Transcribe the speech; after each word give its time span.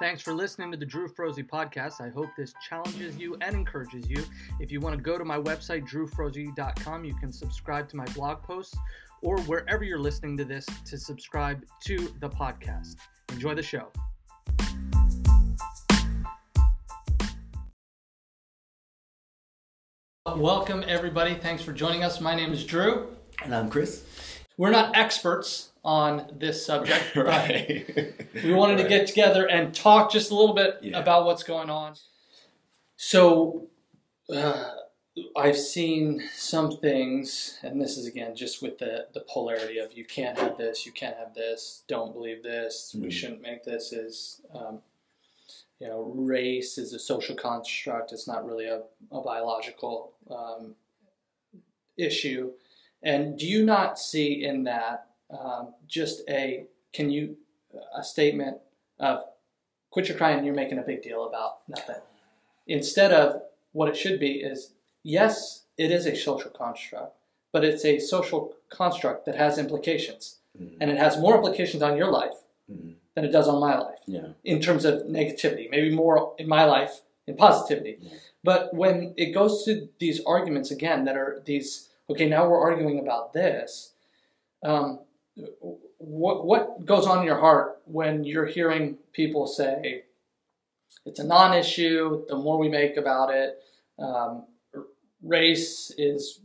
Thanks 0.00 0.22
for 0.22 0.34
listening 0.34 0.72
to 0.72 0.76
the 0.76 0.84
Drew 0.84 1.06
Frozy 1.06 1.44
podcast. 1.44 2.00
I 2.00 2.08
hope 2.08 2.28
this 2.36 2.52
challenges 2.68 3.16
you 3.16 3.36
and 3.40 3.54
encourages 3.54 4.10
you. 4.10 4.24
If 4.58 4.72
you 4.72 4.80
want 4.80 4.96
to 4.96 5.00
go 5.00 5.16
to 5.16 5.24
my 5.24 5.38
website, 5.38 5.88
drewfrozy.com, 5.88 7.04
you 7.04 7.14
can 7.14 7.32
subscribe 7.32 7.88
to 7.90 7.96
my 7.96 8.04
blog 8.06 8.42
posts 8.42 8.76
or 9.22 9.38
wherever 9.42 9.84
you're 9.84 10.00
listening 10.00 10.36
to 10.38 10.44
this 10.44 10.66
to 10.86 10.98
subscribe 10.98 11.64
to 11.84 12.12
the 12.18 12.28
podcast. 12.28 12.96
Enjoy 13.30 13.54
the 13.54 13.62
show. 13.62 13.88
Welcome, 20.26 20.82
everybody. 20.88 21.36
Thanks 21.36 21.62
for 21.62 21.72
joining 21.72 22.02
us. 22.02 22.20
My 22.20 22.34
name 22.34 22.52
is 22.52 22.64
Drew. 22.64 23.14
And 23.44 23.54
I'm 23.54 23.70
Chris. 23.70 24.04
We're 24.56 24.70
not 24.70 24.96
experts 24.96 25.70
on 25.84 26.26
this 26.38 26.64
subject, 26.64 27.04
but 27.14 27.26
right. 27.26 28.14
we 28.42 28.54
wanted 28.54 28.78
to 28.78 28.88
get 28.88 29.06
together 29.06 29.46
and 29.48 29.74
talk 29.74 30.10
just 30.12 30.30
a 30.30 30.34
little 30.34 30.54
bit 30.54 30.78
Yeah. 30.82 30.98
about 30.98 31.26
what's 31.26 31.42
going 31.42 31.70
on. 31.70 31.94
So, 32.96 33.68
uh, 34.34 34.70
I've 35.36 35.56
seen 35.58 36.22
some 36.34 36.76
things, 36.78 37.58
and 37.62 37.80
this 37.80 37.96
is 37.96 38.06
again 38.06 38.34
just 38.34 38.62
with 38.62 38.78
the, 38.78 39.06
the 39.14 39.20
polarity 39.20 39.78
of 39.78 39.92
you 39.92 40.04
can't 40.04 40.36
have 40.38 40.56
this, 40.58 40.84
you 40.86 40.90
can't 40.92 41.16
have 41.16 41.34
this, 41.34 41.84
don't 41.86 42.12
believe 42.12 42.42
this, 42.42 42.94
we 42.98 43.08
Mhm. 43.08 43.12
shouldn't 43.12 43.40
make 43.42 43.62
this. 43.64 43.92
Is 43.92 44.40
um, 44.52 44.82
you 45.78 45.86
know, 45.88 46.02
race 46.16 46.78
is 46.78 46.92
a 46.94 46.98
social 46.98 47.36
construct. 47.36 48.12
It's 48.12 48.26
not 48.26 48.44
really 48.46 48.66
a, 48.66 48.82
a 49.12 49.20
biological 49.20 50.14
um, 50.30 50.74
issue. 51.96 52.52
And 53.04 53.38
do 53.38 53.46
you 53.46 53.64
not 53.64 53.98
see 53.98 54.44
in 54.44 54.64
that 54.64 55.06
um, 55.30 55.74
just 55.86 56.22
a 56.28 56.64
can 56.92 57.10
you 57.10 57.36
a 57.96 58.02
statement 58.02 58.58
of 58.98 59.24
quit 59.90 60.08
your 60.08 60.16
crying 60.16 60.44
you're 60.44 60.54
making 60.54 60.78
a 60.78 60.82
big 60.82 61.02
deal 61.02 61.26
about 61.26 61.58
nothing 61.68 61.96
instead 62.66 63.12
of 63.12 63.42
what 63.72 63.88
it 63.88 63.96
should 63.96 64.20
be 64.20 64.34
is 64.34 64.74
yes 65.02 65.64
it 65.76 65.90
is 65.90 66.06
a 66.06 66.14
social 66.14 66.50
construct 66.52 67.16
but 67.52 67.64
it's 67.64 67.84
a 67.84 67.98
social 67.98 68.54
construct 68.70 69.24
that 69.26 69.34
has 69.34 69.58
implications 69.58 70.38
Mhm. 70.56 70.76
and 70.80 70.88
it 70.90 70.98
has 70.98 71.18
more 71.18 71.34
implications 71.34 71.82
on 71.82 71.96
your 71.96 72.10
life 72.12 72.38
Mhm. 72.70 72.94
than 73.14 73.24
it 73.24 73.32
does 73.32 73.48
on 73.48 73.58
my 73.60 73.76
life 73.76 73.98
Yeah. 74.06 74.28
in 74.44 74.60
terms 74.60 74.84
of 74.84 75.02
negativity, 75.06 75.68
maybe 75.68 75.90
more 75.90 76.34
in 76.38 76.46
my 76.48 76.64
life 76.64 77.02
in 77.26 77.36
positivity. 77.36 77.98
Yeah. 78.00 78.10
But 78.44 78.72
when 78.72 79.14
it 79.16 79.32
goes 79.32 79.64
to 79.64 79.88
these 79.98 80.20
arguments 80.24 80.70
again 80.70 81.04
that 81.06 81.16
are 81.16 81.42
these, 81.44 81.88
okay, 82.10 82.28
now 82.28 82.48
we're 82.48 82.60
arguing 82.60 83.00
about 83.00 83.32
this. 83.32 83.92
Um, 84.62 85.00
what 85.98 86.46
what 86.46 86.84
goes 86.84 87.06
on 87.06 87.20
in 87.20 87.24
your 87.24 87.40
heart 87.40 87.80
when 87.84 88.24
you're 88.24 88.46
hearing 88.46 88.98
people 89.12 89.46
say 89.46 90.04
it's 91.04 91.18
a 91.18 91.24
non-issue? 91.24 92.24
The 92.28 92.36
more 92.36 92.58
we 92.58 92.68
make 92.68 92.96
about 92.96 93.30
it, 93.30 93.58
um, 93.98 94.46
race 95.22 95.92
is 95.98 96.40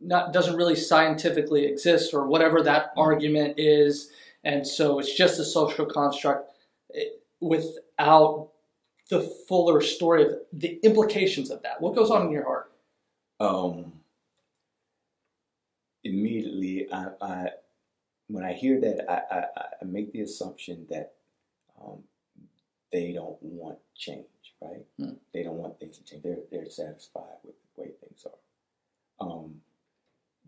not 0.00 0.32
doesn't 0.32 0.56
really 0.56 0.76
scientifically 0.76 1.64
exist, 1.64 2.14
or 2.14 2.26
whatever 2.26 2.62
that 2.62 2.92
argument 2.96 3.54
is 3.58 4.10
and 4.44 4.66
so 4.66 4.98
it's 4.98 5.14
just 5.14 5.40
a 5.40 5.44
social 5.44 5.86
construct 5.86 6.50
eh, 6.94 7.04
without 7.40 8.50
the 9.10 9.20
fuller 9.48 9.80
story 9.80 10.24
of 10.24 10.32
the 10.52 10.78
implications 10.82 11.50
of 11.50 11.62
that. 11.62 11.80
What 11.80 11.94
goes 11.94 12.10
on 12.10 12.26
in 12.26 12.32
your 12.32 12.44
heart? 12.44 12.70
Um. 13.40 13.93
Immediately, 16.04 16.86
I, 16.92 17.06
I 17.20 17.48
when 18.28 18.44
I 18.44 18.52
hear 18.52 18.80
that, 18.80 19.10
I, 19.10 19.34
I, 19.36 19.44
I 19.80 19.84
make 19.84 20.12
the 20.12 20.20
assumption 20.22 20.86
that 20.90 21.12
um, 21.82 22.04
they 22.92 23.12
don't 23.12 23.42
want 23.42 23.78
change, 23.96 24.26
right? 24.62 24.84
Hmm. 24.98 25.14
They 25.32 25.42
don't 25.42 25.56
want 25.56 25.78
things 25.80 25.98
to 25.98 26.04
change. 26.04 26.22
They're 26.22 26.38
they're 26.50 26.68
satisfied 26.70 27.38
with 27.44 27.54
the 27.76 27.82
way 27.82 27.90
things 28.00 28.24
are. 28.26 29.26
Um, 29.26 29.56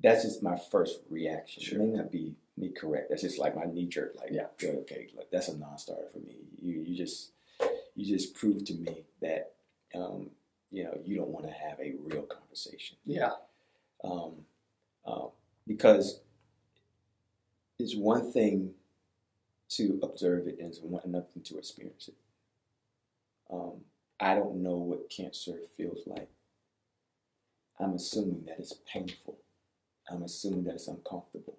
that's 0.02 0.24
just 0.24 0.42
my 0.42 0.58
first 0.70 1.00
reaction. 1.10 1.62
Sure. 1.62 1.80
It 1.80 1.84
may 1.86 1.96
not 1.96 2.12
be 2.12 2.34
me 2.56 2.70
correct. 2.70 3.08
That's 3.10 3.22
just 3.22 3.38
like 3.38 3.56
my 3.56 3.64
knee 3.64 3.86
jerk. 3.86 4.14
Like, 4.18 4.30
Yeah. 4.32 4.46
okay, 4.62 5.08
look, 5.14 5.30
that's 5.30 5.48
a 5.48 5.56
non-starter 5.56 6.08
for 6.12 6.18
me. 6.18 6.36
You 6.60 6.82
you 6.82 6.96
just 6.96 7.30
you 7.94 8.04
just 8.04 8.34
prove 8.34 8.64
to 8.66 8.74
me 8.74 9.04
that 9.22 9.54
um, 9.94 10.30
you 10.70 10.84
know 10.84 10.98
you 11.04 11.16
don't 11.16 11.30
want 11.30 11.46
to 11.46 11.52
have 11.52 11.78
a 11.80 11.94
real 11.98 12.22
conversation 12.22 12.96
Yeah, 13.04 13.32
um, 14.04 14.32
uh, 15.06 15.26
because 15.66 16.20
it's 17.78 17.94
one 17.96 18.32
thing 18.32 18.72
to 19.68 19.98
observe 20.02 20.46
it 20.46 20.58
and 20.58 20.68
it's 20.68 20.80
another 21.04 21.26
thing 21.32 21.42
to 21.42 21.58
experience 21.58 22.08
it. 22.08 22.14
Um, 23.52 23.82
I 24.18 24.34
don't 24.34 24.62
know 24.62 24.76
what 24.76 25.10
cancer 25.10 25.58
feels 25.76 26.00
like. 26.06 26.28
I'm 27.78 27.94
assuming 27.94 28.44
that 28.46 28.58
it's 28.58 28.74
painful. 28.90 29.36
I'm 30.10 30.22
assuming 30.22 30.64
that 30.64 30.74
it's 30.74 30.88
uncomfortable. 30.88 31.58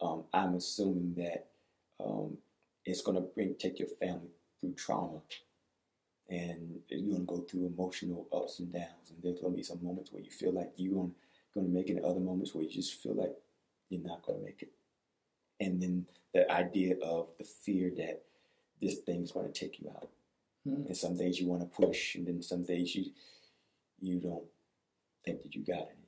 Um, 0.00 0.24
I'm 0.32 0.54
assuming 0.54 1.14
that 1.16 1.46
um, 2.04 2.36
it's 2.84 3.02
going 3.02 3.16
to 3.16 3.22
bring 3.22 3.54
take 3.54 3.78
your 3.78 3.88
family 3.88 4.30
through 4.60 4.74
trauma, 4.74 5.20
and 6.28 6.80
you're 6.88 7.16
going 7.16 7.26
to 7.26 7.34
go 7.34 7.40
through 7.40 7.66
emotional 7.66 8.28
ups 8.32 8.58
and 8.58 8.72
downs. 8.72 9.10
And 9.10 9.22
there's 9.22 9.40
going 9.40 9.52
to 9.52 9.56
be 9.56 9.62
some 9.62 9.82
moments 9.82 10.12
where 10.12 10.22
you 10.22 10.30
feel 10.30 10.52
like 10.52 10.72
you're 10.76 10.94
going 10.94 11.14
going 11.58 11.70
to 11.70 11.74
make 11.78 11.88
it, 11.88 11.96
and 11.96 12.04
other 12.04 12.20
moments 12.20 12.54
where 12.54 12.64
you 12.64 12.70
just 12.70 12.94
feel 13.02 13.14
like 13.14 13.34
you're 13.88 14.02
not 14.02 14.22
going 14.22 14.38
to 14.38 14.44
make 14.44 14.62
it. 14.62 14.72
And 15.60 15.82
then 15.82 16.06
the 16.32 16.50
idea 16.50 16.96
of 17.02 17.28
the 17.38 17.44
fear 17.44 17.90
that 17.96 18.22
this 18.80 18.98
thing's 18.98 19.32
going 19.32 19.50
to 19.50 19.52
take 19.52 19.80
you 19.80 19.90
out. 19.90 20.10
Mhm. 20.66 20.86
And 20.86 20.96
some 20.96 21.16
days 21.16 21.40
you 21.40 21.48
want 21.48 21.62
to 21.62 21.86
push, 21.86 22.14
and 22.14 22.26
then 22.26 22.42
some 22.42 22.62
days 22.64 22.94
you 22.94 23.06
you 24.00 24.20
don't 24.20 24.44
think 25.24 25.42
that 25.42 25.54
you 25.56 25.62
got 25.64 25.88
it. 25.92 25.98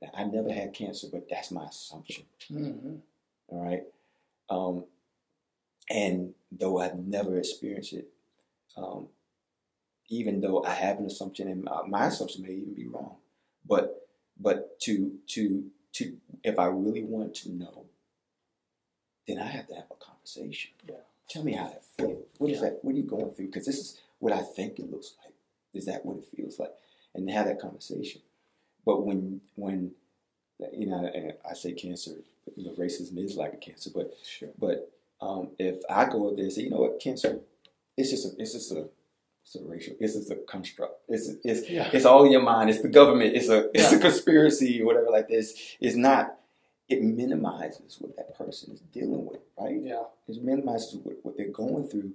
Now, 0.00 0.10
I 0.14 0.24
never 0.24 0.52
had 0.52 0.72
cancer, 0.74 1.08
but 1.10 1.28
that's 1.28 1.50
my 1.50 1.64
assumption. 1.64 2.24
mm-hmm. 2.50 2.96
All 3.48 3.64
right. 3.64 3.82
Um, 4.48 4.84
and 5.90 6.34
though 6.52 6.78
I've 6.78 6.96
never 6.96 7.36
experienced 7.38 7.92
it, 7.92 8.08
um, 8.76 9.08
even 10.08 10.40
though 10.40 10.62
I 10.64 10.74
have 10.74 10.98
an 10.98 11.06
assumption, 11.06 11.48
and 11.48 11.64
my, 11.64 11.82
my 11.86 12.06
assumption 12.06 12.42
may 12.42 12.52
even 12.52 12.74
be 12.74 12.86
wrong, 12.86 13.16
but 13.66 14.08
but 14.42 14.78
to 14.80 15.18
to 15.28 15.70
to 15.92 16.16
if 16.42 16.58
I 16.58 16.66
really 16.66 17.02
want 17.04 17.34
to 17.36 17.50
know, 17.52 17.86
then 19.26 19.38
I 19.38 19.46
have 19.46 19.66
to 19.68 19.74
have 19.74 19.90
a 19.90 19.94
conversation. 20.04 20.72
Yeah. 20.88 20.96
Tell 21.28 21.44
me 21.44 21.52
how 21.52 21.68
that 21.68 21.84
feels. 21.96 22.24
What 22.38 22.50
is 22.50 22.60
Yeah. 22.60 22.70
that? 22.70 22.84
What 22.84 22.94
are 22.94 22.98
you 22.98 23.04
going 23.04 23.30
through? 23.30 23.46
Because 23.46 23.66
this 23.66 23.78
is 23.78 24.00
what 24.18 24.32
I 24.32 24.42
think 24.42 24.78
it 24.78 24.90
looks 24.90 25.14
like. 25.24 25.34
Is 25.72 25.86
that 25.86 26.04
what 26.04 26.18
it 26.18 26.24
feels 26.36 26.58
like? 26.58 26.72
And 27.14 27.30
have 27.30 27.46
that 27.46 27.60
conversation. 27.60 28.22
But 28.84 29.04
when 29.06 29.40
when 29.54 29.92
you 30.72 30.86
know, 30.86 31.04
and 31.04 31.34
I 31.48 31.54
say 31.54 31.72
cancer, 31.72 32.12
you 32.56 32.64
know, 32.64 32.72
racism 32.72 33.18
is 33.18 33.36
like 33.36 33.52
a 33.54 33.56
cancer, 33.56 33.90
but 33.94 34.14
sure. 34.24 34.50
but 34.58 34.92
um, 35.20 35.50
if 35.58 35.82
I 35.88 36.04
go 36.06 36.28
up 36.28 36.36
there 36.36 36.44
and 36.44 36.52
say, 36.52 36.62
you 36.62 36.70
know 36.70 36.80
what, 36.80 37.00
cancer, 37.00 37.40
it's 37.96 38.10
just 38.10 38.26
a, 38.26 38.40
it's 38.42 38.52
just 38.52 38.72
a, 38.72 38.88
it's 39.44 39.56
a 39.56 39.64
racial, 39.64 39.94
it's 40.00 40.14
just 40.14 40.30
a 40.30 40.36
construct. 40.36 40.94
It's 41.08 41.28
it's 41.44 41.68
Yeah. 41.68 41.90
it's 41.92 42.04
all 42.04 42.24
in 42.24 42.32
your 42.32 42.42
mind. 42.42 42.70
It's 42.70 42.80
the 42.82 42.88
government. 42.88 43.34
It's 43.36 43.48
a 43.48 43.70
it's 43.74 43.92
Yeah. 43.92 43.98
a 43.98 44.00
conspiracy 44.00 44.80
or 44.80 44.86
whatever 44.86 45.10
like 45.10 45.28
this. 45.28 45.76
It's 45.80 45.96
not. 45.96 46.38
It 46.88 47.02
minimizes 47.02 47.96
what 48.00 48.16
that 48.16 48.36
person 48.36 48.72
is 48.72 48.80
dealing 48.80 49.24
with, 49.24 49.40
right? 49.58 49.76
Yeah, 49.80 50.02
It 50.28 50.42
minimizes 50.42 50.96
what, 51.02 51.16
what 51.22 51.36
they're 51.36 51.48
going 51.48 51.88
through 51.88 52.12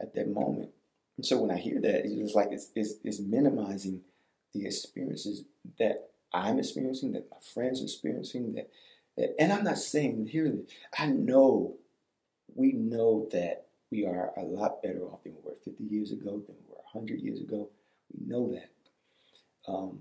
at 0.00 0.14
that 0.14 0.28
moment. 0.28 0.70
And 1.16 1.24
so 1.24 1.40
when 1.40 1.50
I 1.50 1.58
hear 1.58 1.80
that, 1.80 2.04
it's 2.06 2.34
like 2.34 2.48
it's, 2.50 2.70
it's, 2.74 2.94
it's 3.04 3.20
minimizing 3.20 4.00
the 4.52 4.66
experiences 4.66 5.44
that 5.78 6.08
I'm 6.32 6.58
experiencing, 6.58 7.12
that 7.12 7.30
my 7.30 7.36
friends 7.54 7.80
are 7.80 7.84
experiencing, 7.84 8.54
that, 8.54 8.68
that 9.16 9.34
and 9.40 9.52
I'm 9.52 9.62
not 9.64 9.78
saying 9.78 10.26
here, 10.28 10.58
I 10.98 11.06
know, 11.06 11.76
we 12.54 12.72
know 12.72 13.28
that 13.32 13.66
we 13.92 14.04
are 14.06 14.32
a 14.36 14.42
lot 14.42 14.82
better 14.82 15.02
off 15.04 15.22
than 15.22 15.34
we 15.34 15.40
were 15.44 15.54
50 15.64 15.84
years 15.84 16.10
ago, 16.10 16.42
than 16.46 16.56
100 16.96 17.20
years 17.20 17.40
ago. 17.40 17.68
We 18.12 18.26
know 18.26 18.52
that. 18.52 18.70
Um, 19.70 20.00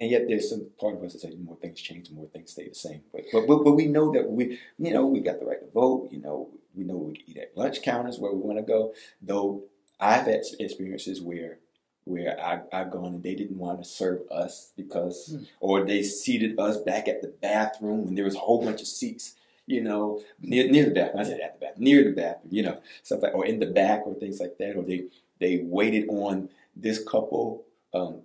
and 0.00 0.10
yet 0.10 0.26
there's 0.28 0.48
some 0.50 0.68
part 0.80 0.94
of 0.96 1.02
us 1.02 1.12
that 1.14 1.20
say 1.20 1.34
more 1.34 1.56
things 1.56 1.80
change, 1.80 2.10
more 2.10 2.26
things 2.26 2.52
stay 2.52 2.68
the 2.68 2.74
same. 2.74 3.02
But, 3.12 3.22
but 3.32 3.46
but 3.46 3.64
but 3.64 3.72
we 3.72 3.86
know 3.86 4.12
that 4.12 4.30
we 4.30 4.58
you 4.78 4.92
know 4.92 5.06
we 5.06 5.20
got 5.20 5.40
the 5.40 5.46
right 5.46 5.60
to 5.60 5.70
vote. 5.72 6.08
You 6.12 6.20
know 6.20 6.50
we 6.74 6.84
know 6.84 6.96
we 6.96 7.14
can 7.14 7.24
eat 7.30 7.36
at 7.38 7.56
lunch 7.56 7.82
counters 7.82 8.18
where 8.18 8.32
we 8.32 8.38
want 8.38 8.58
to 8.58 8.62
go. 8.62 8.94
Though 9.20 9.64
I've 9.98 10.26
had 10.26 10.42
experiences 10.60 11.20
where 11.20 11.58
where 12.04 12.40
I, 12.40 12.60
I've 12.72 12.90
gone 12.92 13.12
and 13.14 13.22
they 13.22 13.34
didn't 13.34 13.58
want 13.58 13.82
to 13.82 13.88
serve 13.88 14.20
us 14.30 14.72
because 14.76 15.30
Hmm. 15.36 15.42
or 15.60 15.84
they 15.84 16.02
seated 16.04 16.58
us 16.58 16.76
back 16.78 17.08
at 17.08 17.20
the 17.20 17.28
bathroom 17.28 18.04
when 18.04 18.14
there 18.14 18.24
was 18.24 18.36
a 18.36 18.38
whole 18.40 18.62
bunch 18.64 18.80
of 18.80 18.86
seats. 18.86 19.34
You 19.68 19.82
know, 19.82 20.22
near, 20.40 20.70
near 20.70 20.86
the 20.86 20.92
bathroom. 20.92 21.20
I 21.20 21.24
said 21.24 21.40
at 21.40 21.60
the 21.60 21.66
bathroom, 21.66 21.84
near 21.84 22.04
the 22.04 22.12
bathroom. 22.12 22.48
You 22.50 22.62
know, 22.64 22.80
stuff 23.02 23.22
like, 23.22 23.34
or 23.34 23.46
in 23.46 23.60
the 23.60 23.66
back, 23.66 24.02
or 24.06 24.14
things 24.14 24.40
like 24.40 24.56
that. 24.58 24.76
Or 24.76 24.82
they 24.82 25.04
they 25.40 25.58
waited 25.62 26.08
on 26.08 26.48
this 26.74 27.02
couple 27.04 27.64
um, 27.94 28.22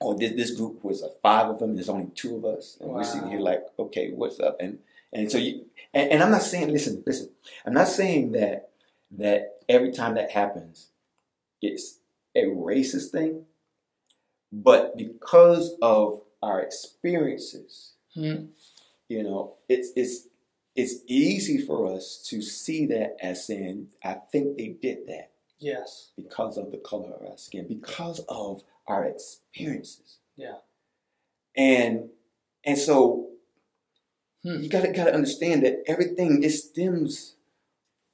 or 0.00 0.16
this 0.18 0.32
this 0.32 0.50
group 0.52 0.84
was 0.84 1.02
uh, 1.02 1.08
five 1.22 1.48
of 1.48 1.58
them. 1.60 1.74
There's 1.74 1.88
only 1.88 2.10
two 2.14 2.36
of 2.36 2.44
us, 2.44 2.76
and 2.80 2.90
we're 2.90 3.04
sitting 3.04 3.30
here 3.30 3.40
like, 3.40 3.62
okay, 3.78 4.12
what's 4.12 4.40
up? 4.40 4.56
And 4.60 4.78
and 5.12 5.30
so 5.32 5.38
you 5.38 5.66
and, 5.94 6.10
and 6.12 6.22
I'm 6.22 6.30
not 6.30 6.42
saying, 6.42 6.68
listen, 6.70 7.02
listen. 7.06 7.30
I'm 7.66 7.74
not 7.74 7.88
saying 7.88 8.32
that 8.32 8.70
that 9.12 9.60
every 9.68 9.92
time 9.92 10.14
that 10.16 10.30
happens, 10.32 10.88
it's 11.62 11.98
a 12.36 12.44
racist 12.44 13.10
thing. 13.10 13.46
But 14.52 14.96
because 14.96 15.76
of 15.80 16.22
our 16.42 16.60
experiences, 16.60 17.92
Hmm. 18.14 18.46
you 19.08 19.22
know, 19.22 19.54
it's 19.68 19.90
it's 19.96 20.28
it's 20.74 20.96
easy 21.06 21.58
for 21.58 21.92
us 21.92 22.24
to 22.28 22.40
see 22.40 22.86
that 22.86 23.16
as 23.22 23.46
saying, 23.46 23.88
I 24.04 24.14
think 24.30 24.56
they 24.56 24.68
did 24.68 25.06
that 25.06 25.32
Yes. 25.58 26.10
because 26.16 26.56
of 26.56 26.70
the 26.72 26.78
color 26.78 27.10
of 27.12 27.22
our 27.26 27.36
skin, 27.36 27.66
because 27.68 28.20
of 28.28 28.62
our 28.86 29.04
experiences. 29.04 30.18
Yeah. 30.36 30.56
And 31.56 32.10
and 32.64 32.78
so 32.78 33.28
Hmm. 34.44 34.60
you 34.60 34.68
gotta 34.68 34.90
gotta 34.92 35.14
understand 35.14 35.62
that 35.64 35.82
everything 35.86 36.42
it 36.42 36.50
stems 36.50 37.36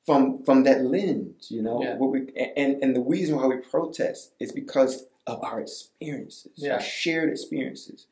from 0.05 0.43
from 0.45 0.65
that 0.65 0.85
lens, 0.85 1.51
you 1.51 1.63
know. 1.63 1.83
Yeah. 1.83 1.97
What 1.97 2.11
we, 2.11 2.21
and 2.57 2.83
and 2.83 2.95
the 2.97 3.01
reason 3.01 3.37
why 3.37 3.47
we 3.47 3.57
protest 3.59 4.33
is 4.39 4.53
because 4.53 5.07
of 5.27 5.43
our 5.45 5.61
experiences, 5.61 6.53
Yeah. 6.57 6.75
our 6.75 6.81
shared 6.81 7.31
experiences. 7.31 8.07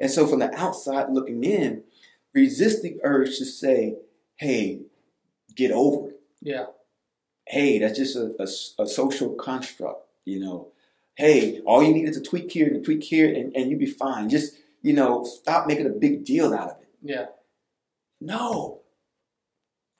And 0.00 0.10
so 0.10 0.26
from 0.26 0.40
the 0.40 0.52
outside 0.54 1.10
looking 1.10 1.44
in, 1.44 1.84
resist 2.34 2.82
the 2.82 2.98
urge 3.04 3.38
to 3.38 3.44
say, 3.44 3.96
hey, 4.36 4.82
get 5.54 5.70
over 5.70 6.10
it. 6.10 6.20
Yeah. 6.42 6.66
Hey, 7.46 7.78
that's 7.78 7.98
just 7.98 8.16
a, 8.16 8.34
a, 8.38 8.82
a 8.82 8.86
social 8.86 9.34
construct, 9.34 10.06
you 10.24 10.40
know. 10.40 10.68
Hey, 11.16 11.60
all 11.60 11.82
you 11.82 11.92
need 11.92 12.08
is 12.08 12.16
to 12.16 12.22
tweak 12.22 12.50
here 12.50 12.66
and 12.66 12.84
tweak 12.84 13.04
here 13.04 13.32
and, 13.32 13.54
and 13.54 13.70
you'll 13.70 13.78
be 13.78 13.86
fine. 13.86 14.28
Just, 14.28 14.56
you 14.82 14.92
know, 14.92 15.24
stop 15.24 15.66
making 15.66 15.86
a 15.86 15.90
big 15.90 16.24
deal 16.24 16.52
out 16.52 16.70
of 16.70 16.80
it. 16.80 16.88
Yeah. 17.02 17.26
No. 18.20 18.80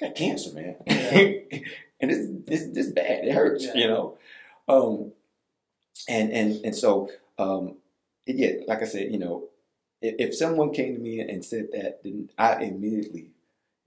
I 0.00 0.06
got 0.06 0.16
cancer, 0.16 0.52
man. 0.54 0.76
Yeah. 0.86 0.94
and 2.00 2.10
it's, 2.10 2.28
it's, 2.48 2.76
it's 2.76 2.88
bad. 2.90 3.24
It 3.26 3.32
hurts, 3.34 3.64
Yeah. 3.64 3.74
you 3.74 3.86
know. 3.86 4.18
Um, 4.66 5.12
and 6.08 6.32
and 6.32 6.64
and 6.64 6.74
so 6.74 7.08
um, 7.38 7.76
yeah, 8.26 8.52
like 8.66 8.82
I 8.82 8.86
said, 8.86 9.12
you 9.12 9.18
know, 9.18 9.48
if, 10.00 10.34
someone 10.34 10.72
came 10.72 10.94
to 10.94 11.00
me 11.00 11.20
and 11.20 11.44
said 11.44 11.68
that, 11.72 12.02
then 12.02 12.30
I 12.36 12.62
immediately 12.62 13.30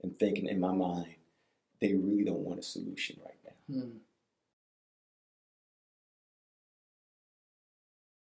am 0.02 0.10
thinking 0.10 0.46
in 0.46 0.60
my 0.60 0.72
mind, 0.72 1.14
they 1.80 1.94
really 1.94 2.24
don't 2.24 2.40
want 2.40 2.58
a 2.58 2.62
solution 2.62 3.18
right 3.24 3.38
now. 3.44 3.82
Hmm. 3.82 3.90